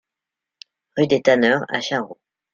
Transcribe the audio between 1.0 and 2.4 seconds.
des Tanneurs à Charroux